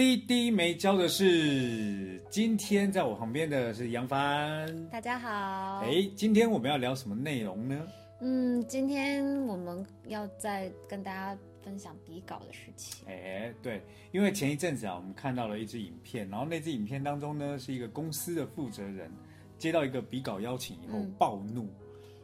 [0.00, 4.88] CD 没教的是，今天在我旁边的是杨帆。
[4.88, 5.80] 大家好。
[5.80, 7.86] 哎，今天我们要聊什么内容呢？
[8.22, 13.06] 嗯，今天我们要再跟大家分享比稿的事情。
[13.08, 19.12] 哎，对，因为前一阵子啊，我们看到了一支影片，然后那支影片当中呢，是一个公司的负责人
[19.58, 21.68] 接到一个比稿邀请以后暴怒，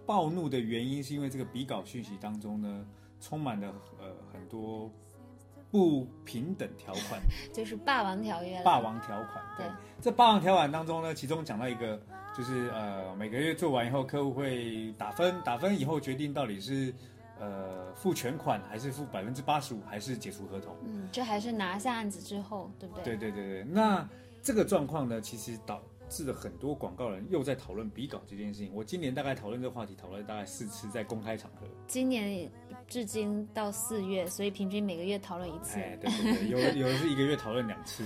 [0.06, 2.86] 暴怒的原因是因为这个比稿讯息当中呢，
[3.20, 3.68] 充满了
[4.00, 4.90] 呃很多。
[5.76, 7.20] 不平等条款
[7.52, 8.62] 就是霸王条约。
[8.64, 9.66] 霸王条款，对，
[10.00, 12.00] 这霸王条款当中呢，其中讲到一个，
[12.34, 16.94] 就是呃，每个月做完以后，客户会打分，打分以后决定到底是
[17.38, 20.74] 呃付全款，还是付百分之八十五，还是解除合同。
[20.86, 23.04] 嗯，这还是拿下案子之后，对不对？
[23.04, 23.64] 对对对对。
[23.64, 24.08] 那
[24.42, 28.72] 这个状况呢，其实导致了很多广告人又在讨论比稿这件事情。
[28.74, 31.66] 我今年大概讨论这个话题，讨论大概四次，在公开场合。
[31.86, 32.50] 今年。
[32.88, 35.76] 至今到四月，所以平均每个月讨论一次。
[35.76, 38.04] 哎，对对对，有有的是一个月讨论两次。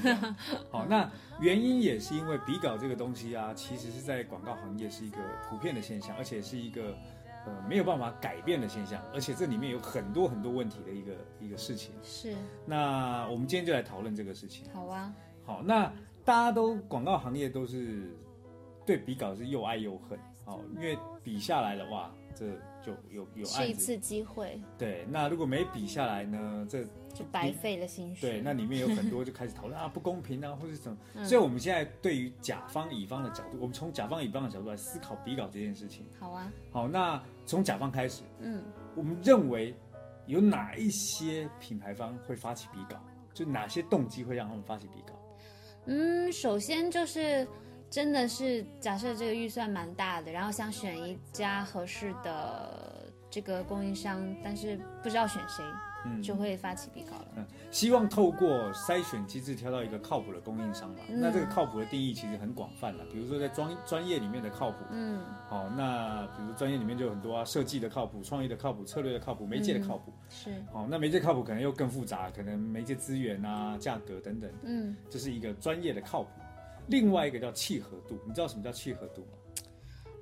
[0.71, 1.07] 好，那
[1.39, 6.97] 原因也是因为比稿这个东西啊，其实是在广告行业是一个普遍的现象，而且是一个
[7.45, 11.93] 呃没有办法改变的现象，而且这里面有很多很多问题的一个一个事情。
[12.03, 12.35] 是。
[12.65, 14.65] 那我们今天就来讨论这个事情。
[14.73, 15.15] 好啊。
[15.45, 15.93] 好，那
[16.31, 18.09] 大家都广告行业都是
[18.87, 20.17] 对比稿是又爱又恨。
[20.45, 22.47] 哦，因为比下来的话，这。
[22.83, 25.05] 就有有是一次机会，对。
[25.11, 26.67] 那如果没比下来呢？
[26.67, 28.27] 这就白费了心血。
[28.27, 31.23] 对，那里面有很多就开始讨论 啊，不公平啊，或者什么。
[31.23, 36.07] 所以我们现在对于甲方乙方的角度，我们从甲方乙方的角度来思考比稿这件事情。
[36.19, 36.51] 好啊。
[36.73, 38.65] 好，那从甲方开始，嗯，
[38.95, 39.75] 我们认为
[40.25, 42.99] 有哪一些品牌方会发起比稿？
[43.35, 45.13] 就哪些动机会让他们发起比稿？
[45.91, 47.47] 嗯，首先就是。
[47.91, 55.65] 真的是假设这个预算蛮大的，然后想选一家合适的这个供应商，但是不知道选谁，
[56.05, 57.29] 嗯，就会发起比稿了。
[57.37, 60.97] 嗯，希望透过筛选机制挑到一个靠谱的供应商嘛。
[61.09, 76.31] 那这个靠谱的定义其实很广泛了，比如说在专专业里面的靠谱，嗯，好，那比如专业里面就有很多啊，设计的靠谱、创意的靠谱、策略的靠谱、媒介的靠谱，是，好，那媒介靠谱可能又更复杂，可能媒介资源啊、价格等等，嗯，这是一个专业的靠谱。
[76.87, 79.29] 另外一个叫契合度，你知道什么叫契合度吗？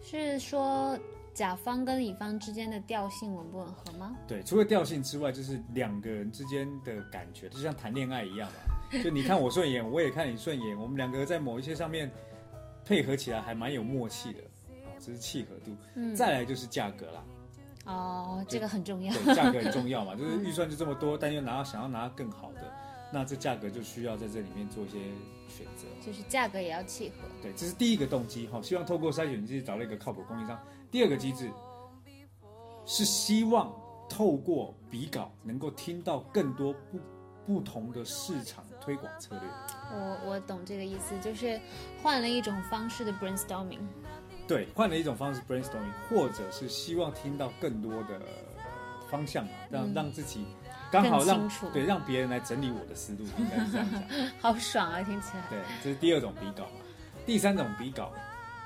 [0.02, 0.98] 是说
[1.38, 4.16] 甲方跟乙方之间的调性吻不吻合吗？
[4.26, 8.98] 对，除了调性之外，就是两个人之间的感觉，就像谈恋爱一样嘛。
[9.04, 12.10] 就你看我顺眼，我也看你顺眼，我们两个在某一些上面
[12.84, 14.40] 配合起来还蛮有默契的，
[14.98, 15.76] 这是契合度。
[15.94, 17.24] 嗯，再来就是价格啦。
[17.84, 19.14] 哦，这个很重要。
[19.14, 22.72] 对，价格很重要嘛， 就是预算就这么多，但又拿到想要拿到更好的，
[23.12, 24.98] 那这价格就需要在这里面做一些。
[25.48, 30.60] 选择就是价格也要契合，对，这是第一个动机哈，希望透过筛选机制找到一个靠谱供应商。
[30.90, 31.50] 第二个机制
[32.84, 33.74] 是希望
[34.10, 36.98] 透过比稿能够听到更多不
[37.46, 39.48] 不同的市场推广策略。
[39.90, 41.58] 我我懂这个意思，就是
[42.02, 43.80] 换了一种方式的 brainstorming。
[44.46, 48.20] 对，换了一种方式 brainstorming，或者是希望听到更多的
[49.10, 50.44] 方向，让让自己。
[50.90, 54.02] 刚好让对让别人来整理我的思路，应该是这样讲。
[54.40, 55.42] 好爽啊，听起来。
[55.50, 56.80] 对，这是第二种比稿嘛。
[57.26, 58.10] 第三种比稿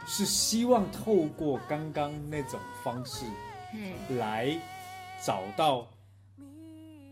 [0.06, 3.26] 是希望透过刚刚那种方式，
[3.74, 4.56] 嗯来
[5.24, 5.88] 找到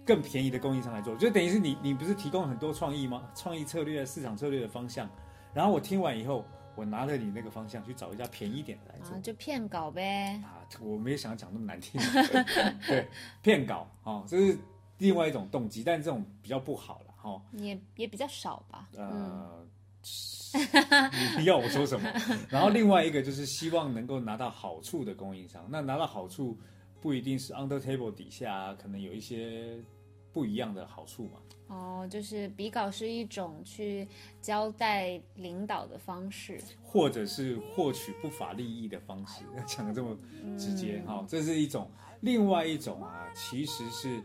[0.06, 3.22] 更便宜的供应商来做，就等于是你你不是提供很多创意吗？
[3.34, 5.09] 创意策略、市场策略的方向，
[5.53, 6.44] 然后我听完以后，
[6.77, 10.41] 我拿着你那个方向去找一家便宜点的来做，就骗稿呗。
[10.44, 12.00] 啊，我没有想讲那么难听。
[12.87, 13.09] 对，
[13.42, 14.56] 骗稿啊，这是。
[15.00, 18.88] 另外一种动机，但是这种比较不好了哈，也也比较少吧。
[18.97, 19.66] 呃，
[21.39, 22.09] 你要我说什么？
[22.48, 26.57] 然后另外一个就是希望能够拿到好处的供应商，那拿到好处
[27.01, 29.78] 不一定是 under table 底下，可能有一些
[30.33, 31.41] 不一样的好处嘛。
[31.69, 34.07] 哦，就是比稿是一种去
[34.41, 40.16] 交代领导的方式，或者是获取不法利益的方式，讲的这么
[40.59, 41.89] 直接哈，这是一种。
[42.22, 44.22] 另外一种啊，其实是。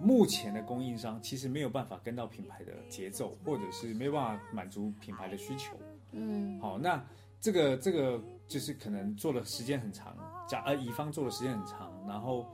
[0.00, 5.76] 目前的供应商其实没有办法跟到品牌的节奏，或者是没有办法满足品牌的需求。
[6.12, 7.04] 嗯，好，那
[7.40, 10.16] 这个这个就是可能做的时间很长，
[10.48, 12.46] 甲呃乙方做的时间很长，然后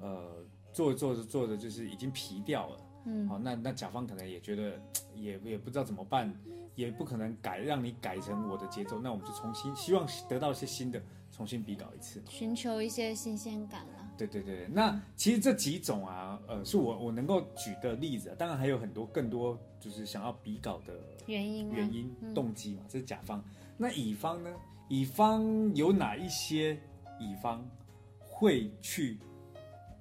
[0.00, 2.80] 呃做着做着做着就是已经疲掉了。
[3.06, 4.80] 嗯，好，那那甲方可能也觉得
[5.14, 6.32] 也也不知道怎么办，
[6.74, 11.00] 也不可能改让你改成我的节奏，那我们就重新希望得到一些新的，
[11.30, 13.95] 重新比稿一次，寻求一些新鲜感了。
[14.16, 20.94] 对对对，那其实这几种啊，呃，是我我能够举的例子，当然还有很多更多就是想要比稿的
[21.26, 23.44] 原因原因动机嘛，这是甲方。
[23.76, 24.50] 那乙方呢？
[24.88, 26.78] 乙方有哪一些
[27.18, 27.68] 乙方
[28.18, 29.18] 会去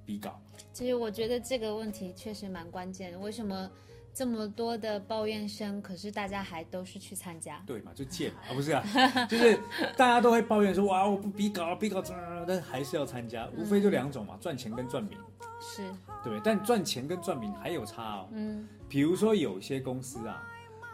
[0.05, 0.39] 比稿？
[0.71, 3.17] 其实我觉得这个问题确实蛮关键的。
[3.17, 3.69] 为什么
[4.15, 7.61] 这么多的抱怨声，可是大家还都是去参加？
[7.67, 8.81] 对嘛，就贱嘛，啊不是啊，
[9.29, 9.59] 就是
[9.97, 15.19] 大家都会抱怨说哇，我不比稿，比稿怎么但还是要参加，无非就两种嘛，赚钱跟赚名。
[15.59, 18.29] 是，对，但赚钱跟赚名还有差哦。
[18.31, 20.43] 嗯，比如说有些公司啊，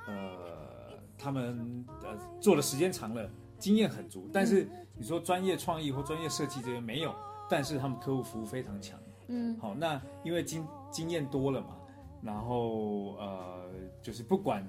[0.08, 0.52] 呃。
[1.24, 3.30] 他们呃做的时间长了，
[3.60, 4.68] 经验很足，但是
[4.98, 7.14] 你说专业创意或专业设计这些没有，
[7.48, 9.00] 但是他们客户服务非常强。
[9.28, 11.78] 嗯，好，那因为经经验多了嘛，
[12.22, 13.70] 然后呃
[14.02, 14.66] 就是不管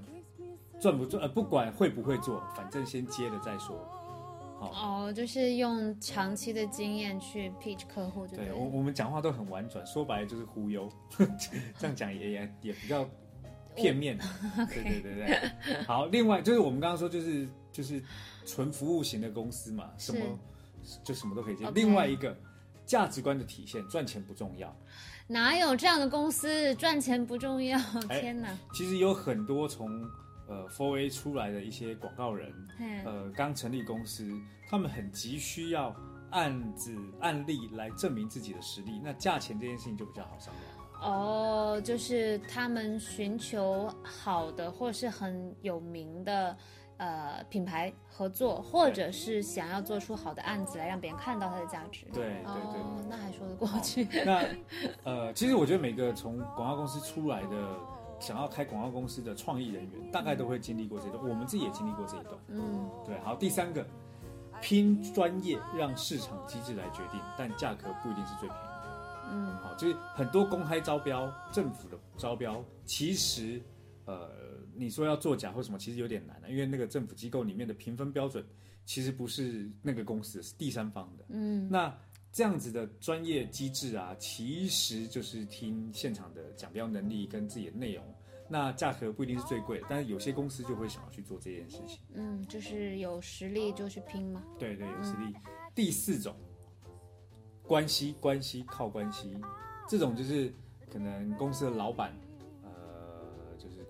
[0.81, 3.77] 赚不赚，呃不管会不会做，反正先接了再说。
[4.59, 4.71] 好
[5.07, 10.89] 哦，就是用长期的经验去 pitch 客户，对我我们讲话都很婉转，说白了就是忽悠，
[11.79, 13.09] 这样讲也也也比较。
[13.75, 14.19] 片面，
[14.69, 15.15] 对对对
[15.65, 16.05] 对，好。
[16.09, 18.03] 另外就是我们刚刚说，就是就是
[18.45, 20.21] 纯服务型的公司嘛，什么
[21.03, 21.67] 就什么都可以接。
[21.71, 22.37] 另外一个
[22.85, 24.77] 价值观的体现，赚钱不重要。
[25.33, 26.75] 哪有这样的公司？
[26.75, 27.79] 赚钱不重要？
[28.21, 28.55] 天哪！
[28.75, 29.89] 其实有很多从
[30.47, 32.53] 呃 Four A 出来的一些广告人，
[33.07, 34.31] 呃，刚成立公司，
[34.69, 35.97] 他们很急需要
[36.33, 41.11] 案子案例来证明自己的实力，那价钱这件事情就比较好商量。
[41.11, 46.55] 哦，就是他们寻求好的或是很有名的，
[46.99, 52.07] 呃，品牌合作，或者是想要做出好的案子来让别人看到它的价值。
[52.13, 54.07] 对对对，那还说得过去。
[54.25, 54.45] 那
[55.03, 57.77] 呃，其实我觉得每个从广告公司出来的，
[58.21, 61.21] 想要开广告公司的创意人员，大概都会经历过这段。
[61.29, 62.35] 我们自己也经历过这一段。
[62.49, 63.19] 嗯，对。
[63.21, 63.85] 好，第三个，
[64.61, 68.73] 拼专业让市场机制来决定，但价格不一定是最便宜的。
[69.33, 73.61] 嗯，好，就是很多公开招标，政府的招标，其实，
[74.05, 74.29] 呃，
[74.83, 78.45] 你说要作假或什么，其实有点难的，因为那个政府机构里面的评分标准，
[78.85, 81.25] 其实不是那个公司，是第三方的。
[81.29, 81.97] 嗯，那
[82.33, 88.05] 这样子的专业机制啊，其实就是听现场的讲标能力跟自己的内容，
[88.49, 92.01] 那价格不一定是最贵，但是有些公司就会想要去做这件事情。
[92.15, 94.43] 嗯，就是有实力就去拼嘛。
[94.59, 95.35] 对对，有实力。
[95.75, 96.35] 第四种。
[97.65, 99.35] 关系关系靠关系，
[99.89, 100.53] 这种就是
[100.91, 102.13] 可能公司的老板，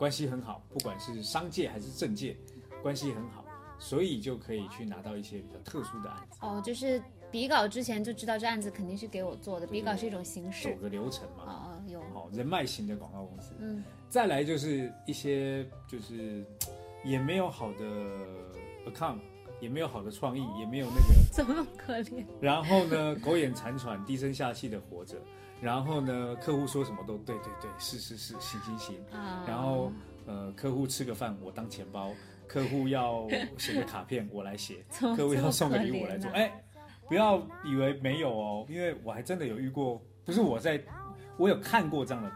[0.02, 2.36] 关系很好，不管是商界还是政界，
[2.82, 3.44] 关系很好，
[3.78, 6.38] 所以就可以去拿到一些比较特殊的案子。
[6.40, 7.00] 哦，就是
[7.30, 11.44] 比稿之前就知道这案子肯定是给我做的，比稿是一种形式，走个流程嘛。
[11.44, 12.00] 啊啊，有。
[12.12, 13.52] 好，人脉型的广告公司。
[13.60, 13.84] 嗯。
[14.10, 16.44] 再来就是一些就是
[17.04, 17.84] 也没有好的
[18.90, 19.20] account。
[19.62, 22.24] 也没有好的创意，也没有那个， 怎么可怜？
[22.40, 25.16] 然后呢，苟延残喘、低声下气的活着。
[25.60, 28.96] 然后呢，客户说什么都对对对，是是是，行行行。
[29.46, 29.92] 然后
[30.26, 32.10] 呃，客户吃个饭我当钱包，
[32.48, 36.28] 客户要写个卡片 我来写，客户要送个礼物我来做。
[36.32, 36.52] 哎，
[37.08, 40.82] 不要以为没有哦，因为我还真的有遇过，不是我在，
[41.36, 42.32] 我有看过这样的。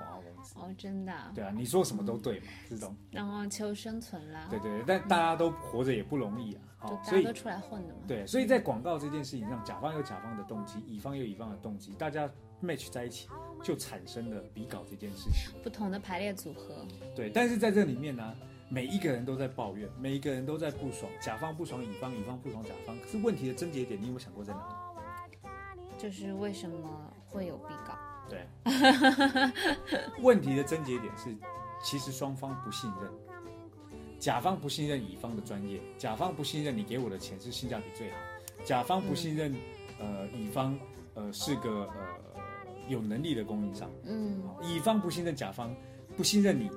[0.55, 1.13] 哦，真的。
[1.35, 2.95] 对啊，你说什么都对嘛，这种。
[3.11, 4.47] 然后求生存啦。
[4.51, 8.01] 对对，但大家都活着也不容易啊，好，所以都出来混的嘛。
[8.07, 12.31] 对，所以在广告这件事情上，甲方有甲方的动机，乙方有乙方的动机，大家
[12.63, 13.29] match 在一起，
[13.63, 15.53] 就产生了比稿这件事情。
[15.63, 16.87] 不同的排列组合。
[17.15, 18.35] 对，但是在这里面呢，
[18.69, 22.99] 每一个人都在抱怨，每一个人都在不爽，甲方不爽乙方，乙方不爽甲方。
[23.01, 24.75] 可是问题的症结点，你有没有想过在哪里？
[25.99, 27.97] 就是为什么会有比稿？
[28.29, 28.47] 对，
[30.23, 31.35] 问题的症结点是，
[31.83, 33.11] 其实双方不信任，
[34.19, 38.17] 甲方不信任乙方的专业，甲方不信任你给我的钱是性价比最好，
[38.65, 39.55] 甲方不信任，
[39.99, 40.77] 呃，乙方，
[41.15, 42.41] 呃，是个呃
[42.89, 45.75] 有能力的供应商，嗯，乙方不信任甲方，
[46.17, 46.71] 不信任你，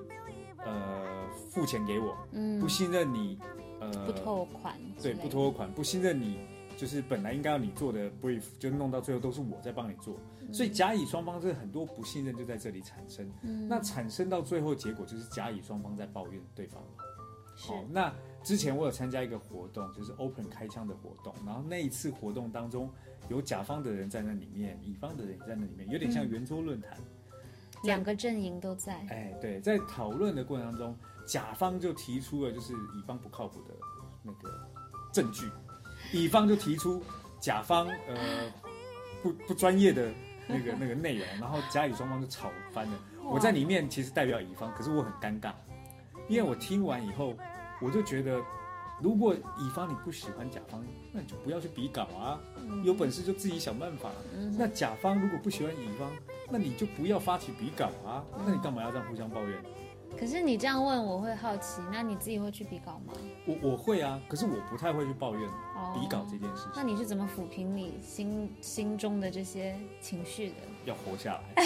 [0.65, 3.39] 呃，付钱给我，嗯，不信任你，
[3.79, 6.39] 呃，不拖款，对，不拖款，不信任你。
[6.79, 10.17] 就是本来应该要你做的 brief，就弄到最后都是我在帮你做，
[10.53, 13.29] 所以甲乙双方这很多不信任就在这里产生。
[13.67, 16.81] 那产生到最后结果就是甲乙双方在抱怨对方。
[17.53, 18.13] 好，那
[18.45, 22.89] 之前我有参加一个活动，就是 open 开枪的活动，然后那一次活动当中
[23.27, 26.97] 有甲方的人在那里面，乙方的人也在那里面，有点像圆桌论坛，
[27.83, 29.05] 两个阵营都在。
[29.09, 33.73] 哎，对，在讨论的过程当中，甲方就提出了就是乙方不靠谱的
[34.23, 34.65] 那个
[35.11, 35.45] 证据。
[36.11, 37.01] 乙方就提出
[37.39, 38.51] 甲方呃
[39.21, 40.11] 不不专业的
[40.47, 42.93] 那个那个内容，然后甲乙双方就吵翻了。
[43.23, 45.51] 我在里面其实代表乙方，可是我很尴尬，
[46.27, 47.35] 因为我听完以后，
[47.81, 48.41] 我就觉得，
[49.01, 52.39] 如果乙方你不喜欢甲方，那你就不要去比稿啊，
[52.83, 54.09] 有本事就自己想办法。
[54.57, 56.11] 那甲方如果不喜欢乙方，
[56.49, 59.63] 那你就不要发起比稿啊，那你干嘛要这样互相抱怨？
[60.17, 63.13] 可是你这样问，我会好奇，那你自己会去比稿吗？
[63.45, 65.49] 我我会啊，可是我不太会去抱怨
[65.93, 66.71] 比稿这件事情。
[66.75, 70.55] 那你是怎么抚平你心心中的这些情绪的？
[70.83, 71.63] 要活下来，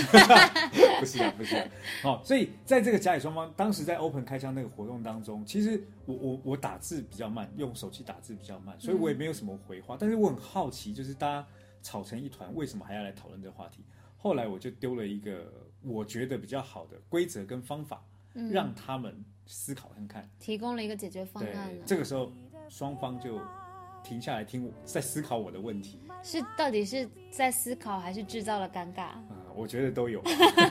[1.00, 1.67] 不是啊，不是。
[2.03, 9.97] 好，所以在这个甲乙双方当时在 Open 开箱那个活动当中，其实我我我打字比较慢，用手机打字比较慢，所以我也没有什么回话。
[10.00, 11.47] 但是我很好奇，就是大家
[11.81, 13.83] 吵成一团，为什么还要来讨论这个话题？
[14.15, 18.03] 后来我就丢了一个我觉得比较好的规则跟方法。
[18.51, 21.69] 让他们思考看看，提供了一个解决方案。
[21.85, 22.31] 这个时候，
[22.69, 23.39] 双方就
[24.03, 25.99] 停下来听我在思考我的问题。
[26.23, 29.11] 是到底是在思考，还是制造了尴尬？
[29.29, 30.21] 嗯，我觉得都有。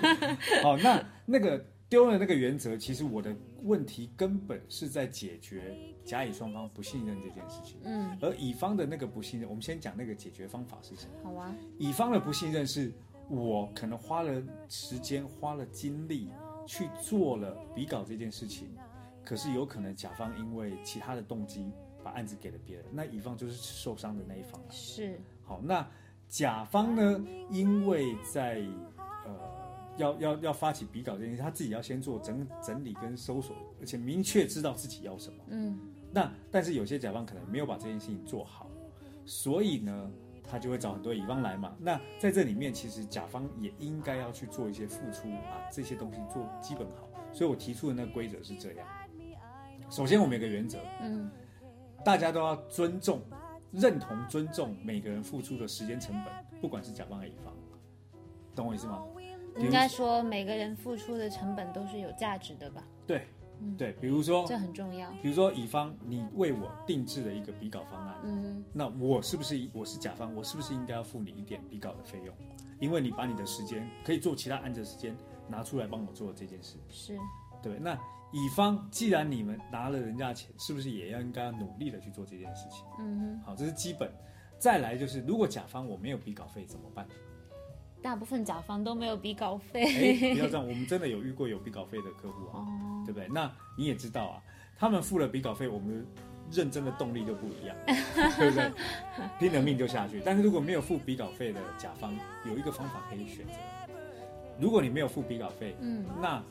[0.62, 7.78] 好，那那个丢了那个原则，其实我的问题根本是在解决甲乙双方不信任这件事情。
[7.84, 11.12] 嗯，而乙方的那个不信任，我们先讲那个解决方法是什么？
[11.30, 11.54] 好啊。
[11.78, 12.90] 乙方的不信任是
[13.28, 16.30] 我可能花了时间，花了精力。
[16.66, 18.68] 去做了比稿这件事情，
[19.24, 21.70] 可是有可能甲方因为其他的动机
[22.02, 24.60] 把案子给了别人，那乙方就是受伤的那一方。
[24.70, 25.18] 是。
[25.44, 25.86] 好，那
[26.28, 27.24] 甲方呢？
[27.50, 28.62] 因为在
[28.98, 29.36] 呃
[29.96, 35.44] 要要要发起比稿这件事，他自己要先做整整理跟搜索，而且明确知道自己要什么。
[35.48, 35.78] 嗯。
[36.10, 38.70] 那但是有些甲方可能没有把这件事情做好，
[39.24, 40.10] 所以呢？
[40.48, 47.08] 他就会找很多乙方来嘛，那在这里面，其实甲方也应该要去做一些付出啊，这些东西做基本好。
[47.32, 48.86] 所以我提出的那个规则是这样：
[49.88, 51.30] 首先，我们有个原则，嗯，
[52.04, 53.22] 大家都要尊重、
[53.70, 57.54] 认同、尊重每个人付出的时间成本，不管是甲方还是乙方，
[58.54, 59.02] 懂我意思吗？
[59.56, 62.82] 应该说，每个人付出的成本都是有价值的吧？
[63.06, 63.26] 对。
[63.76, 65.10] 对，比如说这很重要。
[65.22, 72.34] 比如说乙方，你为我定制了一个比稿方案，嗯，那我是不是我是甲方，我是不是应该要付你一点比稿的费用？
[72.80, 75.16] 因为你把你的时间可以做其他案子的时间
[75.48, 77.16] 拿出来帮我做这件事，是
[77.62, 77.78] 对。
[77.78, 77.94] 那
[78.32, 82.84] 乙方既然你们拿了人家钱，是不是也要应该努力的去做这件事情？
[82.98, 84.10] 嗯哼，好，这是基本。
[84.58, 87.06] 再来就是，如果甲方我没有比稿费怎么办？
[88.00, 90.34] 大部分甲方都没有比稿费。
[90.34, 92.66] 不要这样，我们真的有遇过有比稿费的客户啊，
[93.04, 93.28] 对不对？
[93.28, 94.42] 那你也知道啊，
[94.76, 96.06] 他们付了比稿费，我们
[96.50, 97.76] 认真的动力就不一样，
[98.38, 98.72] 对不对？
[99.38, 100.22] 拼了命就下去。
[100.24, 102.14] 但是如果没有付比稿费的甲方，
[102.46, 103.52] 有一个方法可以选择。
[104.58, 106.42] 如果你没有付比稿费，嗯，那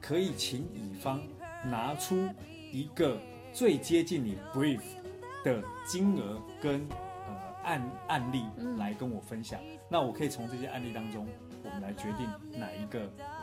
[0.00, 1.20] 可以请乙方
[1.64, 2.28] 拿出
[2.72, 3.18] 一个
[3.52, 4.80] 最接近你 brief
[5.44, 6.86] 的金额跟。
[7.64, 8.44] 案案例
[8.76, 9.58] 来跟我分享，
[9.88, 11.26] 那我可以从这些案例当中，
[11.62, 12.28] 我们来决定
[12.60, 13.33] 哪一个呃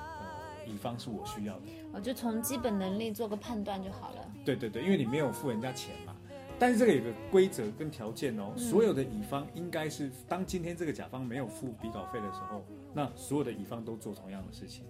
[0.65, 1.65] 乙方是我需要的。
[1.93, 4.31] 我就从基本能力做个判断就好了。
[4.45, 6.15] 对对对，因为你没有付人家钱嘛。
[6.59, 12.63] 但是这个有个规则跟条件哦，所有的乙方应该是当今天这个甲方没有付比稿费的时候，
[12.93, 14.85] 那所有的乙方都做同样的事情，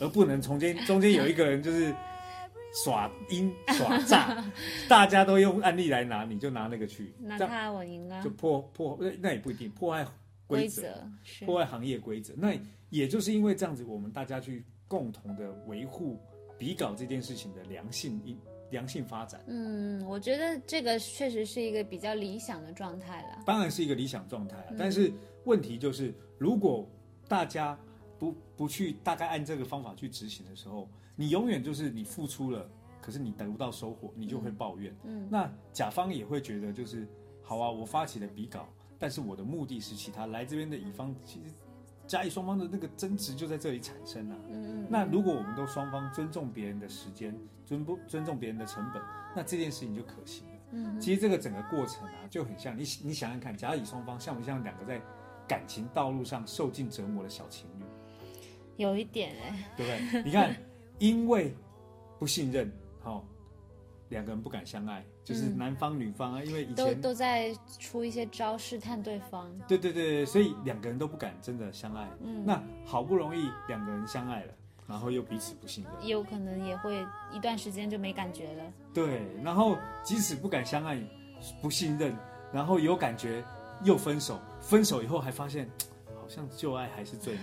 [0.00, 1.94] 而不能中间 中间有一个人就是。
[2.84, 4.44] 耍阴耍诈，
[4.86, 10.06] 大家都用案例来拿，你就拿那个去，拿他我赢啊，就破破那也不一定破坏
[10.46, 10.82] 规则，
[11.46, 12.34] 破坏行业规则。
[12.36, 12.52] 那
[12.90, 16.18] 也就是因为这样子，我们大家去共同的维护
[16.58, 18.36] 比稿这件事情的良性一
[18.70, 19.42] 良性发展。
[19.46, 23.42] 嗯，我觉得这个确实是一个比较理想的状态了。
[23.44, 25.12] 当然是一个理想状态啊，但是
[25.44, 26.88] 问题就是，如果
[27.28, 27.78] 大家
[28.18, 30.88] 不不去大概按这个方法去执行的时候。
[31.18, 32.68] 你永远就是你付出了，
[33.00, 34.94] 可是你得不到收获，你就会抱怨。
[35.04, 37.08] 嗯，那甲方也会觉得就是，
[37.42, 41.46] 好啊，我发起了比稿，但是我的目的是其他，来这边的乙方其实
[42.06, 44.36] 甲乙双方的那个争执就在这里产生了。
[44.48, 44.86] 嗯嗯。
[44.88, 49.02] 那如果我们都双方尊重别人的时间，尊不尊重别人的成本，
[49.34, 50.52] 那这件事情就可行了。
[50.72, 55.00] 嗯，其实这个整个过程啊，就很像你你想想看，甲乙双方像不像两个在
[55.48, 57.84] 感情道路上受尽折磨的小情侣？
[58.76, 60.22] 有一点哎，对不对？
[60.22, 60.54] 你看。
[60.98, 61.54] 因为
[62.18, 63.22] 不信任，好，
[64.08, 69.50] 两个人不敢相爱，就是男方女方啊，因为以前都在出一些招试探对方。
[69.66, 72.08] 对对对，所以两个人都不敢真的相爱。
[72.22, 74.52] 嗯，那好不容易两个人相爱了，
[74.86, 78.64] 然后又彼此不信任，有可能也会一段时间就没感觉了。
[78.94, 81.00] 对，然后即使不敢相爱、
[81.60, 82.14] 不信任，
[82.52, 83.42] 然后有感觉
[83.84, 85.68] 又分手，分手以后还发现。
[86.18, 87.40] 好像旧爱还是最美，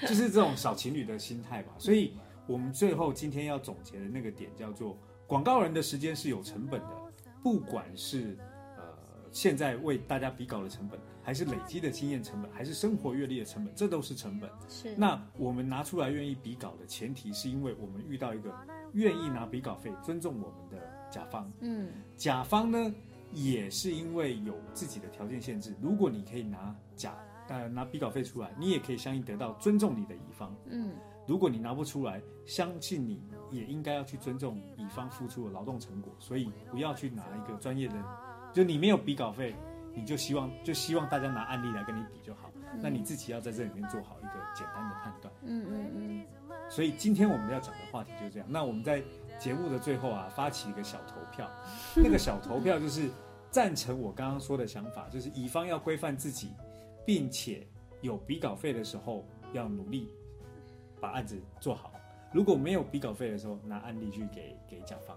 [0.06, 1.72] 就是这种小情侣的心态吧。
[1.78, 2.12] 所以，
[2.46, 4.98] 我们最后今天要总结的那个点叫做：
[5.34, 7.12] 广告人的时间是有成本的，
[7.42, 8.38] 不管是
[8.76, 8.84] 呃
[9.32, 14.48] 现在为大家比稿的成本，还是累积的经验成本，还是生活阅历的成本，这都是成本。
[14.68, 14.94] 是。
[14.96, 18.54] 那我们拿出来愿意比稿的前提，是因为我们遇到一个
[18.92, 21.50] 愿意拿比稿费、尊重我们的甲方。
[21.58, 21.88] 嗯。
[22.16, 22.94] 甲方呢，
[23.32, 25.74] 也是因为有自己的条件限制。
[25.82, 27.12] 如果你可以拿甲
[27.48, 30.54] 呃拿比稿费出来，你也可以相应得到尊重你的乙方。
[30.66, 30.92] 嗯。
[31.26, 36.12] 如果你拿不出来，相信你也应该要去尊重乙方付出的劳动成果。
[36.18, 37.94] 所以不要去拿一个专业的。
[38.52, 39.54] 就你没有比稿费，
[39.94, 42.50] 你就希望就希望大家拿案例来跟你比就好。
[42.80, 45.32] 那你自己要在这里面做好一个简单的判断。
[45.42, 46.24] 嗯嗯嗯。
[46.68, 48.48] 所以今天我们要讲的话题就是这样。
[48.50, 49.02] 那我们在
[49.38, 51.50] 节目的最后啊，发起一个小投票。
[51.96, 53.08] 那个小投票就是
[53.50, 56.52] 赞成我刚刚说的想法，就是乙方要规范自己，
[57.06, 57.66] 并且
[58.00, 60.08] 有比稿费的时候要努力
[61.04, 61.92] 把案子做好。
[62.32, 65.14] 如果没有比稿费的时候，拿案例去给给甲方。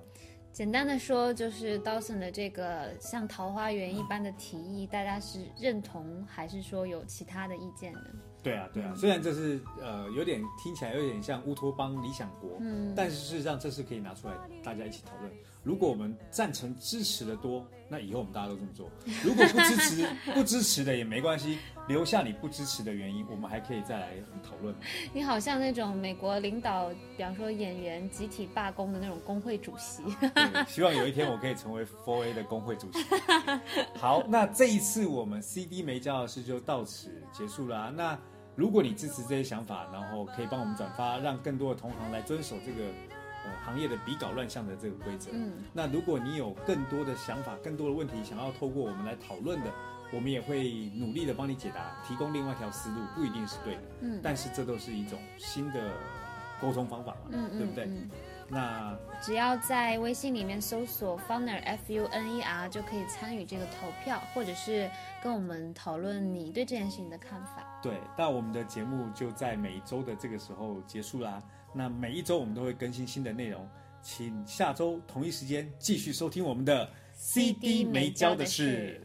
[0.52, 8.02] 简单的说，就是 Dawson 的这个像桃花源一般的提议，大家是认同还是说有其他的意见呢？
[8.44, 15.32] 对啊，对啊，虽然这是呃有点听起来有点像乌托邦理想国，嗯，但是事实上这是可以拿出来大家一起讨论。
[15.68, 18.90] 如果我们赞成支持的多，那以后我们大家都这么做。
[19.22, 21.58] 如果不支持 不支持的也没关系，
[21.90, 24.74] 留下你不支持的原因，我们还可以再来讨论。
[25.14, 30.04] 你好像那种美国领导，比方说演员集体罢工的那种工会主席。
[30.70, 33.00] 希望有一天我可以成为 Four A 的工会主席。
[33.96, 37.92] 好，那这一次我们 CD 没教的事就到此结束了。
[37.92, 38.18] 那
[38.56, 42.90] 如果你支持这些想法，然后可以帮我们转发，让更多的同行来遵守这个
[43.48, 45.32] 呃行业的比稿乱象的这个规则。
[45.34, 49.72] 嗯，那如果你有更多的想法、更多的问题想要透过我们来讨论的，
[50.12, 53.82] 我们也会努力的帮你解答，提供另外一条思路，不一定是对的。
[54.02, 55.92] 嗯，但是这都是一种新的
[56.62, 57.90] 沟通方法嘛，嗯对不对？
[58.50, 64.90] 那只要在微信里面搜索 Funner F U N E R 就可以参与这个投票，或者是
[65.22, 67.78] 跟我们讨论你对这件事情的看法。
[67.82, 71.44] 对，那我们的节目就在每周的这个时候结束啦。
[71.78, 73.70] 那每一周我们都会更新新的内容，
[74.02, 79.00] 请下周同一时间继续收听我们的 CD 没教的事。